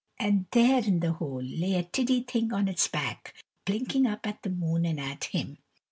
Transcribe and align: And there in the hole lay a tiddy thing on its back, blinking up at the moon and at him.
And 0.17 0.47
there 0.49 0.83
in 0.83 0.99
the 0.99 1.13
hole 1.13 1.43
lay 1.43 1.75
a 1.75 1.83
tiddy 1.83 2.23
thing 2.23 2.51
on 2.53 2.67
its 2.67 2.87
back, 2.87 3.35
blinking 3.67 4.07
up 4.07 4.25
at 4.25 4.41
the 4.41 4.49
moon 4.49 4.83
and 4.83 4.99
at 4.99 5.25
him. 5.25 5.59